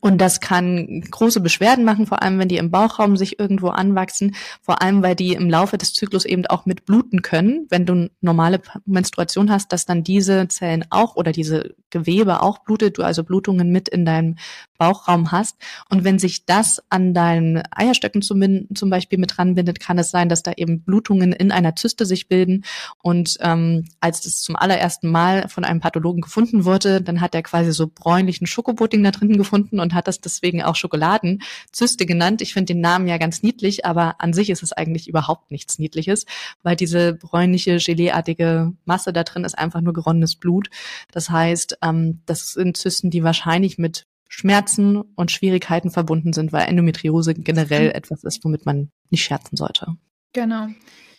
[0.00, 4.34] Und das kann große Beschwerden machen, vor allem wenn die im Bauchraum sich irgendwo anwachsen,
[4.60, 7.66] vor allem weil die im Laufe des Zyklus eben auch mit bluten können.
[7.70, 12.98] Wenn du normale Menstruation hast, dass dann diese Zellen auch oder diese Gewebe auch blutet,
[12.98, 14.36] du also Blutungen mit in deinem
[14.78, 15.56] Bauchraum hast.
[15.88, 18.42] Und wenn sich das an deinen Eierstöcken zum,
[18.74, 22.28] zum Beispiel mit dranbindet, kann es sein, dass da eben Blutungen in einer Zyste sich
[22.28, 22.64] bilden.
[23.02, 27.42] Und ähm, als das zum allerersten Mal von einem Pathologen gefunden wurde, dann hat er
[27.42, 32.42] quasi so bräunlichen Schokopudding da drinnen gefunden und hat das deswegen auch Schokoladenzyste genannt.
[32.42, 35.78] Ich finde den Namen ja ganz niedlich, aber an sich ist es eigentlich überhaupt nichts
[35.78, 36.26] Niedliches,
[36.62, 40.68] weil diese bräunliche, geleeartige Masse da drin ist einfach nur geronnenes Blut.
[41.12, 46.68] Das heißt, ähm, das sind Zysten, die wahrscheinlich mit Schmerzen und Schwierigkeiten verbunden sind, weil
[46.68, 49.96] Endometriose generell etwas ist, womit man nicht scherzen sollte.
[50.32, 50.68] Genau.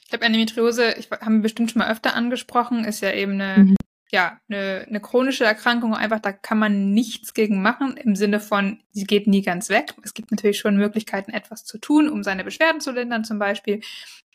[0.03, 3.63] Ich glaube, Endometriose, ich haben wir bestimmt schon mal öfter angesprochen, ist ja eben eine
[3.63, 3.75] mhm
[4.15, 8.79] ja, eine, eine chronische Erkrankung, einfach da kann man nichts gegen machen, im Sinne von,
[8.91, 9.93] sie geht nie ganz weg.
[10.03, 13.81] Es gibt natürlich schon Möglichkeiten, etwas zu tun, um seine Beschwerden zu lindern zum Beispiel.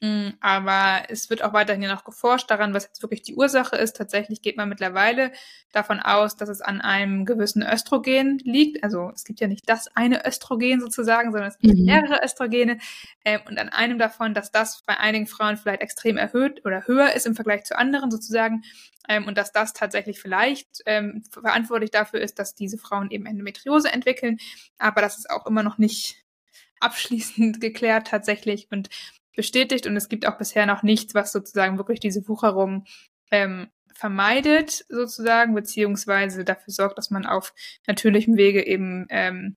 [0.03, 3.97] Mm, aber es wird auch weiterhin noch geforscht daran, was jetzt wirklich die Ursache ist.
[3.97, 5.33] Tatsächlich geht man mittlerweile
[5.73, 8.85] davon aus, dass es an einem gewissen Östrogen liegt.
[8.85, 11.87] Also es gibt ja nicht das eine Östrogen sozusagen, sondern es gibt mhm.
[11.87, 12.77] mehrere Östrogene.
[13.25, 17.14] Ähm, und an einem davon, dass das bei einigen Frauen vielleicht extrem erhöht oder höher
[17.14, 18.62] ist im Vergleich zu anderen sozusagen.
[19.11, 23.92] Ähm, und dass das tatsächlich vielleicht ähm, verantwortlich dafür ist, dass diese Frauen eben Endometriose
[23.92, 24.38] entwickeln.
[24.79, 26.25] Aber das ist auch immer noch nicht
[26.81, 28.68] abschließend geklärt tatsächlich.
[28.70, 28.88] Und
[29.35, 32.85] bestätigt und es gibt auch bisher noch nichts, was sozusagen wirklich diese Wucherung
[33.33, 37.53] ähm, vermeidet, sozusagen, beziehungsweise dafür sorgt, dass man auf
[37.88, 39.57] natürlichem Wege eben ähm,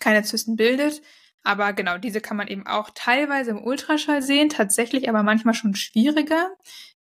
[0.00, 1.02] keine Zysten bildet.
[1.42, 5.74] Aber genau, diese kann man eben auch teilweise im Ultraschall sehen, tatsächlich aber manchmal schon
[5.74, 6.50] schwieriger.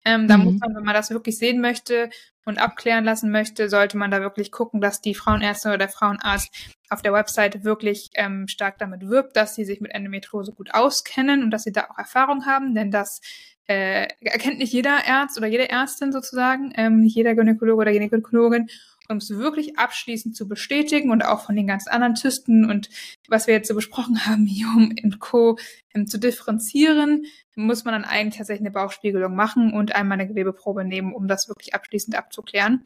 [0.05, 0.45] Ähm, da mhm.
[0.45, 2.09] muss man, wenn man das wirklich sehen möchte
[2.47, 6.51] und abklären lassen möchte, sollte man da wirklich gucken, dass die Frauenärztin oder der Frauenarzt
[6.89, 11.43] auf der Website wirklich ähm, stark damit wirbt, dass sie sich mit Endometriose gut auskennen
[11.43, 13.21] und dass sie da auch Erfahrung haben, denn das
[13.67, 18.69] äh, erkennt nicht jeder Arzt oder jede Ärztin sozusagen, ähm, nicht jeder Gynäkologe oder Gynäkologin
[19.11, 22.89] um es wirklich abschließend zu bestätigen und auch von den ganz anderen Zysten und
[23.29, 25.59] was wir jetzt so besprochen haben, Miom und Co.
[25.95, 27.25] Ähm, zu differenzieren,
[27.57, 31.49] muss man dann eigentlich tatsächlich eine Bauchspiegelung machen und einmal eine Gewebeprobe nehmen, um das
[31.49, 32.85] wirklich abschließend abzuklären.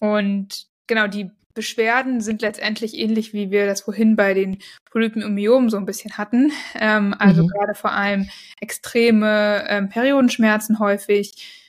[0.00, 4.58] Und genau, die Beschwerden sind letztendlich ähnlich, wie wir das vorhin bei den
[4.90, 6.52] Polypen und Myomen so ein bisschen hatten.
[6.78, 7.48] Ähm, also mhm.
[7.48, 8.28] gerade vor allem
[8.60, 11.67] extreme ähm, Periodenschmerzen häufig,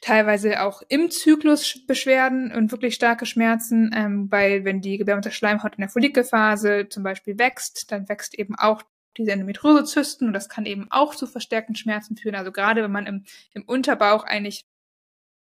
[0.00, 5.82] teilweise auch im Zyklus Beschwerden und wirklich starke Schmerzen, ähm, weil wenn die Gebärmutterschleimhaut in
[5.82, 8.82] der Follikelphase zum Beispiel wächst, dann wächst eben auch
[9.16, 12.34] diese Endometriosezysten und das kann eben auch zu verstärkten Schmerzen führen.
[12.34, 14.66] Also gerade wenn man im, im Unterbauch eigentlich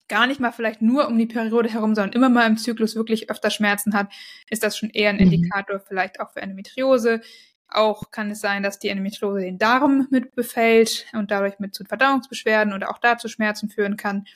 [0.09, 3.31] gar nicht mal vielleicht nur um die Periode herum, sondern immer mal im Zyklus wirklich
[3.31, 4.13] öfter Schmerzen hat,
[4.51, 5.23] ist das schon eher ein mhm.
[5.23, 7.21] Indikator vielleicht auch für Endometriose.
[7.69, 11.85] Auch kann es sein, dass die Endometriose den Darm mit befällt und dadurch mit zu
[11.85, 14.27] Verdauungsbeschwerden oder auch dazu Schmerzen führen kann.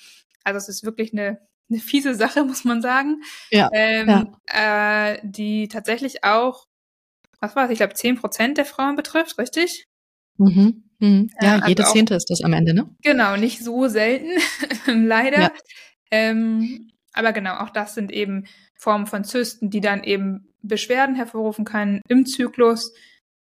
[0.44, 3.22] Also es ist wirklich eine, eine fiese Sache, muss man sagen.
[3.50, 5.12] Ja, ähm, ja.
[5.12, 6.66] Äh, die tatsächlich auch,
[7.40, 9.86] was war es, ich glaube, zehn Prozent der Frauen betrifft, richtig?
[10.38, 10.84] Mhm.
[10.98, 11.30] Mhm.
[11.40, 12.88] Ja, äh, also jede Zehnte ist das am Ende, ne?
[13.02, 14.30] Genau, nicht so selten,
[14.86, 15.40] leider.
[15.40, 15.52] Ja.
[16.10, 21.64] Ähm, aber genau, auch das sind eben Formen von Zysten, die dann eben Beschwerden hervorrufen
[21.64, 22.92] können im Zyklus,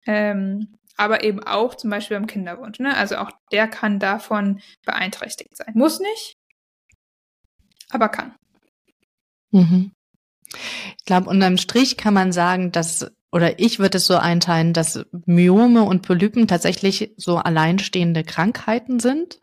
[0.07, 2.79] ähm, aber eben auch zum Beispiel beim Kinderwunsch.
[2.79, 2.95] Ne?
[2.97, 5.73] Also auch der kann davon beeinträchtigt sein.
[5.75, 6.37] Muss nicht,
[7.89, 8.35] aber kann.
[9.51, 9.91] Mhm.
[10.97, 15.05] Ich glaube, unterm Strich kann man sagen, dass oder ich würde es so einteilen, dass
[15.25, 19.39] Myome und Polypen tatsächlich so alleinstehende Krankheiten sind,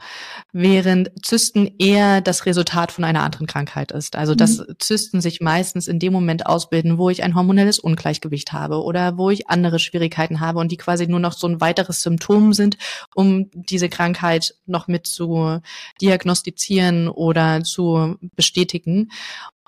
[0.52, 4.16] während Zysten eher das Resultat von einer anderen Krankheit ist.
[4.16, 4.74] Also dass mhm.
[4.78, 9.28] Zysten sich meistens in dem Moment ausbilden, wo ich ein hormonelles Ungleichgewicht habe oder wo
[9.28, 12.78] ich andere Schwierigkeiten habe und die quasi nur noch so ein weiteres Symptom sind,
[13.14, 15.60] um diese Krankheit noch mit zu
[16.00, 19.10] diagnostizieren oder zu bestätigen.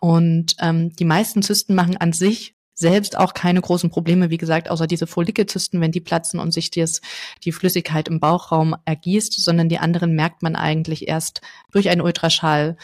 [0.00, 4.70] Und ähm, die meisten Zysten machen an sich selbst auch keine großen Probleme, wie gesagt,
[4.70, 7.00] außer diese Follikelzysten, wenn die platzen und sich das,
[7.42, 11.40] die Flüssigkeit im Bauchraum ergießt, sondern die anderen merkt man eigentlich erst
[11.72, 12.76] durch einen Ultraschall,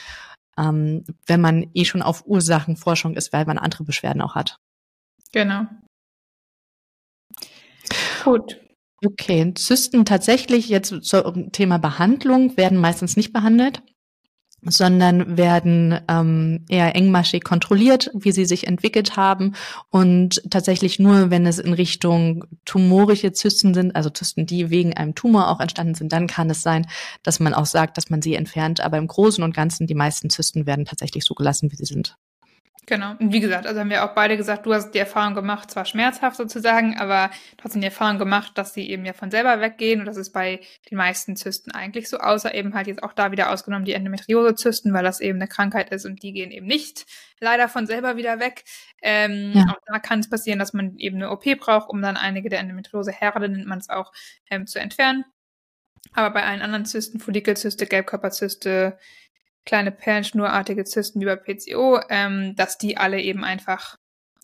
[0.58, 4.56] ähm, wenn man eh schon auf Ursachenforschung ist, weil man andere Beschwerden auch hat.
[5.32, 5.66] Genau.
[8.24, 8.58] Gut.
[9.04, 13.82] Okay, Zysten tatsächlich jetzt zum Thema Behandlung werden meistens nicht behandelt
[14.64, 19.54] sondern werden ähm, eher engmaschig kontrolliert, wie sie sich entwickelt haben
[19.90, 25.14] und tatsächlich nur, wenn es in Richtung tumorische Zysten sind, also Zysten, die wegen einem
[25.14, 26.86] Tumor auch entstanden sind, dann kann es sein,
[27.22, 28.80] dass man auch sagt, dass man sie entfernt.
[28.80, 32.16] Aber im Großen und Ganzen, die meisten Zysten werden tatsächlich so gelassen, wie sie sind.
[32.86, 33.14] Genau.
[33.20, 35.84] Und wie gesagt, also haben wir auch beide gesagt, du hast die Erfahrung gemacht, zwar
[35.84, 40.00] schmerzhaft sozusagen, aber trotzdem die Erfahrung gemacht, dass sie eben ja von selber weggehen.
[40.00, 43.30] Und das ist bei den meisten Zysten eigentlich so, außer eben halt jetzt auch da
[43.30, 47.06] wieder ausgenommen die Endometriose-Zysten, weil das eben eine Krankheit ist und die gehen eben nicht
[47.38, 48.64] leider von selber wieder weg.
[49.00, 49.64] Ähm, ja.
[49.70, 52.58] Auch da kann es passieren, dass man eben eine OP braucht, um dann einige der
[52.58, 54.12] Endometriose-Herde, nennt man es auch,
[54.50, 55.24] ähm, zu entfernen.
[56.14, 58.98] Aber bei allen anderen Zysten, Follikelzyste, Gelbkörperzyste,
[59.64, 63.96] kleine perlenschnurartige Zysten wie bei PCO, ähm, dass die alle eben einfach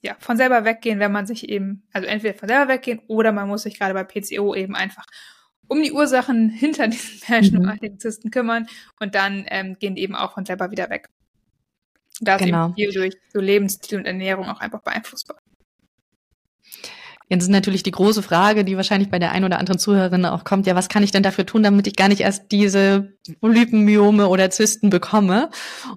[0.02, 3.48] ja, von selber weggehen, wenn man sich eben, also entweder von selber weggehen oder man
[3.48, 5.04] muss sich gerade bei PCO eben einfach
[5.66, 8.00] um die Ursachen hinter diesen perlenschnurartigen mhm.
[8.00, 8.66] Zysten kümmern
[9.00, 11.08] und dann ähm, gehen die eben auch von selber wieder weg.
[12.20, 12.66] Da ist genau.
[12.66, 15.38] eben viel durch so Lebensstil und Ernährung auch einfach beeinflussbar.
[17.28, 20.44] Jetzt ist natürlich die große Frage, die wahrscheinlich bei der einen oder anderen Zuhörerin auch
[20.44, 24.28] kommt, ja, was kann ich denn dafür tun, damit ich gar nicht erst diese Polypenmyome
[24.28, 25.50] oder Zysten bekomme?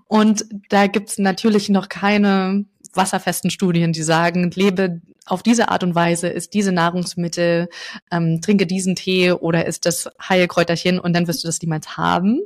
[0.08, 5.96] Und da gibt's natürlich noch keine wasserfesten Studien, die sagen, lebe auf diese Art und
[5.96, 7.70] Weise, ist diese Nahrungsmittel,
[8.12, 12.42] ähm, trinke diesen Tee oder ist das Heilkräuterchen und dann wirst du das niemals haben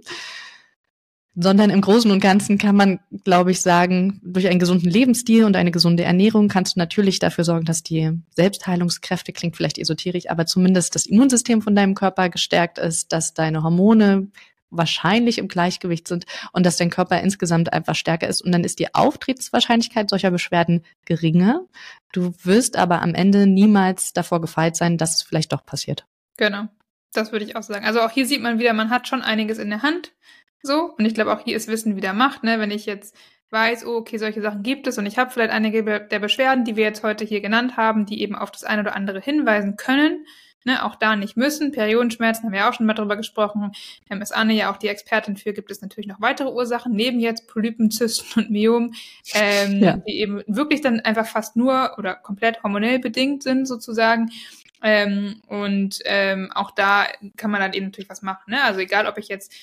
[1.35, 5.55] sondern im Großen und Ganzen kann man, glaube ich, sagen, durch einen gesunden Lebensstil und
[5.55, 10.45] eine gesunde Ernährung kannst du natürlich dafür sorgen, dass die Selbstheilungskräfte, klingt vielleicht esoterisch, aber
[10.45, 14.27] zumindest das Immunsystem von deinem Körper gestärkt ist, dass deine Hormone
[14.69, 18.41] wahrscheinlich im Gleichgewicht sind und dass dein Körper insgesamt einfach stärker ist.
[18.41, 21.61] Und dann ist die Auftretenswahrscheinlichkeit solcher Beschwerden geringer.
[22.13, 26.05] Du wirst aber am Ende niemals davor gefeit sein, dass es vielleicht doch passiert.
[26.37, 26.67] Genau.
[27.13, 27.85] Das würde ich auch sagen.
[27.85, 30.11] Also auch hier sieht man wieder, man hat schon einiges in der Hand.
[30.65, 30.93] So.
[30.97, 32.59] Und ich glaube, auch hier ist Wissen wieder Macht, ne?
[32.59, 33.15] Wenn ich jetzt
[33.51, 36.75] weiß, oh, okay, solche Sachen gibt es und ich habe vielleicht einige der Beschwerden, die
[36.75, 40.25] wir jetzt heute hier genannt haben, die eben auf das eine oder andere hinweisen können,
[40.65, 41.71] ne, auch da nicht müssen.
[41.71, 43.71] Periodenschmerzen haben wir auch schon mal drüber gesprochen.
[44.09, 47.19] Ähm, ist Anne ja auch die Expertin für, gibt es natürlich noch weitere Ursachen, neben
[47.19, 48.93] jetzt Polypen, Zysten und Myom,
[49.33, 49.97] ähm, ja.
[49.97, 54.31] die eben wirklich dann einfach fast nur oder komplett hormonell bedingt sind sozusagen.
[54.83, 57.05] Ähm, und ähm, auch da
[57.37, 58.51] kann man dann eben natürlich was machen.
[58.51, 58.63] Ne?
[58.63, 59.53] Also egal, ob ich jetzt,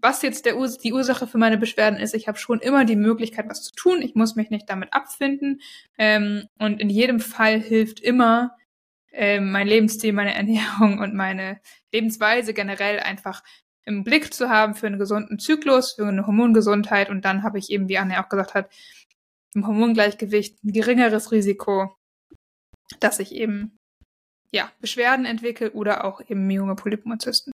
[0.00, 3.48] was jetzt der die Ursache für meine Beschwerden ist, ich habe schon immer die Möglichkeit,
[3.48, 4.02] was zu tun.
[4.02, 5.60] Ich muss mich nicht damit abfinden.
[5.98, 8.56] Ähm, und in jedem Fall hilft immer
[9.12, 11.60] ähm, mein Lebensstil, meine Ernährung und meine
[11.92, 13.42] Lebensweise generell einfach
[13.84, 17.10] im Blick zu haben für einen gesunden Zyklus, für eine Hormongesundheit.
[17.10, 18.70] Und dann habe ich eben, wie Anne auch gesagt hat,
[19.54, 21.96] im Hormongleichgewicht ein geringeres Risiko,
[23.00, 23.76] dass ich eben
[24.52, 27.52] ja, Beschwerden entwickle oder auch eben Myome Polypomazysten.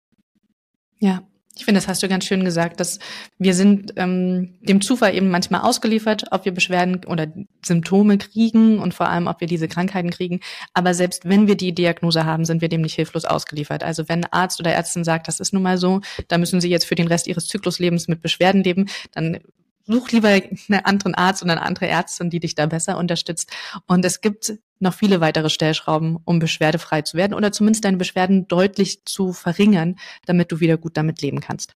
[0.98, 2.98] Ja, ich finde, das hast du ganz schön gesagt, dass
[3.38, 7.26] wir sind ähm, dem Zufall eben manchmal ausgeliefert, ob wir Beschwerden oder
[7.64, 10.40] Symptome kriegen und vor allem, ob wir diese Krankheiten kriegen.
[10.72, 13.84] Aber selbst wenn wir die Diagnose haben, sind wir dem nicht hilflos ausgeliefert.
[13.84, 16.86] Also wenn Arzt oder Ärztin sagt, das ist nun mal so, da müssen Sie jetzt
[16.86, 19.38] für den Rest Ihres Zykluslebens mit Beschwerden leben, dann
[19.86, 23.50] such lieber einen anderen Arzt und eine andere Ärztin, die dich da besser unterstützt.
[23.86, 28.48] Und es gibt noch viele weitere Stellschrauben, um beschwerdefrei zu werden oder zumindest deine Beschwerden
[28.48, 31.74] deutlich zu verringern, damit du wieder gut damit leben kannst.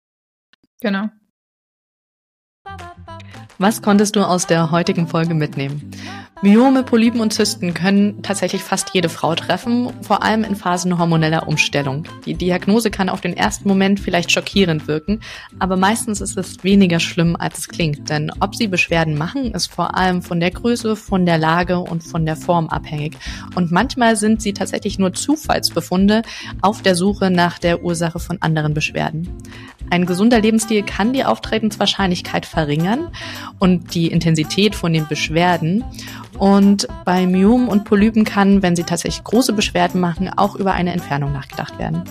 [0.80, 1.08] Genau.
[3.59, 5.90] Was konntest du aus der heutigen Folge mitnehmen?
[6.42, 11.49] Myome, Polypen und Zysten können tatsächlich fast jede Frau treffen, vor allem in Phasen hormoneller
[11.49, 12.05] Umstellung.
[12.27, 15.20] Die Diagnose kann auf den ersten Moment vielleicht schockierend wirken,
[15.59, 18.11] aber meistens ist es weniger schlimm, als es klingt.
[18.11, 22.05] Denn ob sie Beschwerden machen, ist vor allem von der Größe, von der Lage und
[22.05, 23.16] von der Form abhängig.
[23.55, 26.20] Und manchmal sind sie tatsächlich nur Zufallsbefunde
[26.61, 29.27] auf der Suche nach der Ursache von anderen Beschwerden.
[29.90, 33.09] Ein gesunder Lebensstil kann die Auftretenswahrscheinlichkeit verringern
[33.59, 35.85] und die Intensität von den Beschwerden.
[36.38, 40.92] Und bei Myom und Polypen kann, wenn sie tatsächlich große Beschwerden machen, auch über eine
[40.92, 42.03] Entfernung nachgedacht werden.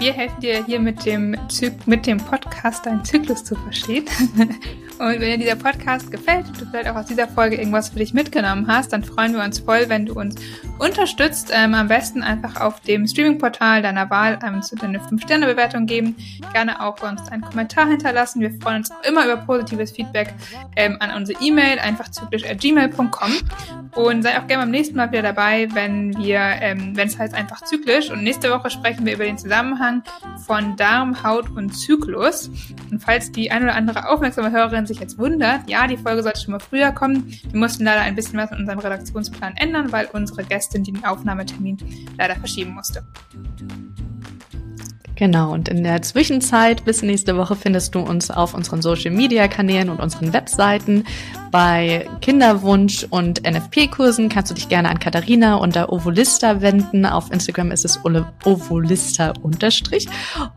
[0.00, 1.36] Wir helfen dir hier mit dem,
[1.84, 4.06] mit dem Podcast deinen Zyklus zu verstehen.
[4.98, 7.98] Und wenn dir dieser Podcast gefällt und du vielleicht auch aus dieser Folge irgendwas für
[7.98, 10.34] dich mitgenommen hast, dann freuen wir uns voll, wenn du uns
[10.78, 11.50] unterstützt.
[11.54, 16.16] Ähm, am besten einfach auf dem Streaming-Portal deiner Wahl ähm, zu deine 5-Sterne-Bewertung geben.
[16.52, 18.42] Gerne auch uns einen Kommentar hinterlassen.
[18.42, 20.34] Wir freuen uns auch immer über positives Feedback
[20.76, 23.32] ähm, an unsere E-Mail, einfach zyklisch.gmail.com.
[23.94, 27.34] Und sei auch gerne beim nächsten Mal wieder dabei, wenn wir, ähm, wenn es heißt
[27.34, 28.10] einfach zyklisch.
[28.10, 29.89] Und nächste Woche sprechen wir über den Zusammenhang
[30.46, 32.50] von Darm, Haut und Zyklus.
[32.90, 36.40] Und falls die ein oder andere aufmerksame Hörerin sich jetzt wundert, ja, die Folge sollte
[36.40, 37.26] schon mal früher kommen.
[37.50, 41.78] Wir mussten leider ein bisschen was in unserem Redaktionsplan ändern, weil unsere Gästin den Aufnahmetermin
[42.16, 43.04] leider verschieben musste.
[45.20, 49.48] Genau, und in der Zwischenzeit bis nächste Woche findest du uns auf unseren Social Media
[49.48, 51.04] Kanälen und unseren Webseiten.
[51.50, 57.04] Bei Kinderwunsch und NFP-Kursen kannst du dich gerne an Katharina unter Ovolista wenden.
[57.04, 60.08] Auf Instagram ist es Ovolista unterstrich.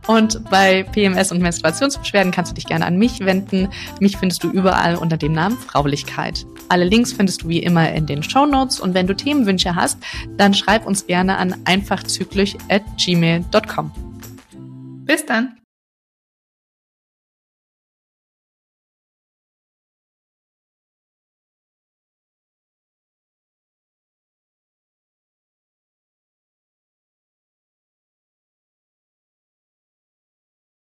[0.08, 3.68] Und bei PMS und Menstruationsbeschwerden kannst du dich gerne an mich wenden.
[4.00, 6.46] Mich findest du überall unter dem Namen Fraulichkeit.
[6.70, 8.80] Alle Links findest du wie immer in den Show Notes.
[8.80, 9.98] Und wenn du Themenwünsche hast,
[10.38, 14.13] dann schreib uns gerne an einfachzyklisch at gmail.com.
[15.06, 15.63] Bis dann.